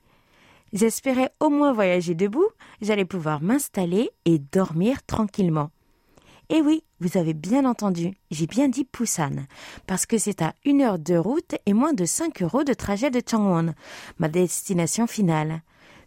J'espérais 0.73 1.29
au 1.39 1.51
moins 1.51 1.71
voyager 1.71 2.15
debout, 2.15 2.49
j'allais 2.81 3.05
pouvoir 3.05 3.43
m'installer 3.43 4.09
et 4.25 4.39
dormir 4.39 5.03
tranquillement. 5.05 5.69
Et 6.49 6.61
oui, 6.61 6.83
vous 6.99 7.17
avez 7.17 7.33
bien 7.33 7.65
entendu, 7.65 8.13
j'ai 8.31 8.47
bien 8.47 8.67
dit 8.67 8.87
Busan, 8.91 9.47
parce 9.87 10.05
que 10.05 10.17
c'est 10.17 10.41
à 10.41 10.53
une 10.63 10.81
heure 10.81 10.99
de 10.99 11.15
route 11.15 11.55
et 11.65 11.73
moins 11.73 11.93
de 11.93 12.05
cinq 12.05 12.41
euros 12.41 12.63
de 12.63 12.73
trajet 12.73 13.09
de 13.09 13.21
Changwon, 13.27 13.73
ma 14.19 14.27
destination 14.27 15.07
finale. 15.07 15.61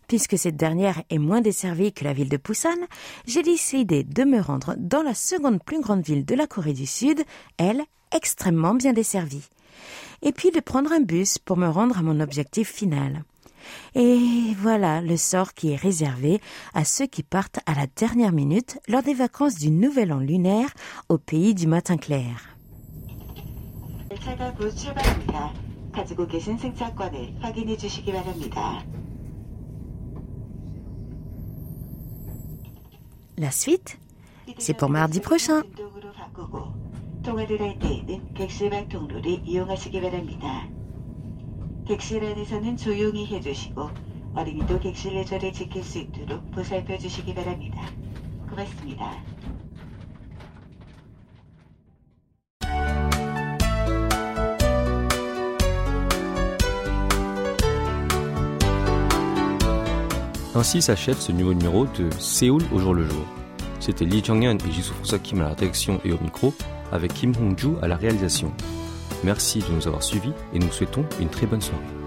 Puisque 0.06 0.38
cette 0.38 0.56
dernière 0.56 1.02
est 1.10 1.18
moins 1.18 1.40
desservie 1.40 1.92
que 1.92 2.04
la 2.04 2.12
ville 2.12 2.28
de 2.28 2.38
Busan, 2.38 2.78
j'ai 3.26 3.42
décidé 3.42 4.04
de 4.04 4.24
me 4.24 4.40
rendre 4.40 4.74
dans 4.78 5.02
la 5.02 5.14
seconde 5.14 5.62
plus 5.62 5.80
grande 5.80 6.02
ville 6.02 6.24
de 6.24 6.34
la 6.34 6.46
Corée 6.46 6.72
du 6.72 6.86
Sud, 6.86 7.22
elle, 7.58 7.82
extrêmement 8.12 8.74
bien 8.74 8.92
desservie 8.92 9.48
et 10.22 10.32
puis 10.32 10.50
de 10.50 10.60
prendre 10.60 10.92
un 10.92 11.00
bus 11.00 11.38
pour 11.38 11.56
me 11.56 11.68
rendre 11.68 11.98
à 11.98 12.02
mon 12.02 12.20
objectif 12.20 12.72
final. 12.72 13.24
Et 13.95 14.55
voilà 14.57 15.01
le 15.01 15.17
sort 15.17 15.53
qui 15.53 15.71
est 15.71 15.75
réservé 15.75 16.41
à 16.73 16.83
ceux 16.83 17.05
qui 17.05 17.23
partent 17.23 17.59
à 17.65 17.75
la 17.75 17.85
dernière 17.95 18.31
minute 18.31 18.79
lors 18.87 19.03
des 19.03 19.13
vacances 19.13 19.55
du 19.55 19.71
Nouvel 19.71 20.11
An 20.11 20.19
lunaire 20.19 20.73
au 21.09 21.17
pays 21.17 21.53
du 21.53 21.67
matin 21.67 21.97
clair. 21.97 22.49
La 33.37 33.51
suite, 33.51 33.99
c'est 34.57 34.73
pour 34.73 34.89
mardi 34.89 35.19
prochain. 35.19 35.63
통화를 37.23 37.61
할 37.61 37.79
때에는 37.79 38.33
객실방 38.33 38.89
통로를 38.89 39.47
이용하시기 39.47 40.01
바랍니다. 40.01 40.67
Ainsi 60.54 60.82
s'achève 60.82 61.18
ce 61.18 61.32
nouveau 61.32 61.54
numéro 61.54 61.86
de 61.86 62.10
Séoul 62.18 62.62
au 62.74 62.78
jour 62.80 62.92
le 62.92 63.08
jour. 63.08 63.24
C'était 63.80 64.04
Lee 64.04 64.22
Jong-un 64.24 64.58
et 64.58 64.72
Jisoo 64.72 65.18
Kim 65.22 65.40
à 65.40 65.50
la 65.50 65.54
direction 65.54 66.00
et 66.04 66.12
au 66.12 66.18
micro, 66.20 66.52
avec 66.92 67.14
Kim 67.14 67.32
Hongju 67.40 67.76
à 67.80 67.88
la 67.88 67.96
réalisation. 67.96 68.52
Merci 69.24 69.60
de 69.60 69.72
nous 69.74 69.86
avoir 69.86 70.02
suivis 70.02 70.32
et 70.52 70.58
nous 70.58 70.70
souhaitons 70.70 71.04
une 71.20 71.28
très 71.28 71.46
bonne 71.46 71.60
soirée. 71.60 71.97